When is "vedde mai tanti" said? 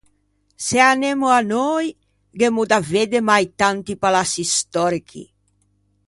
2.91-3.93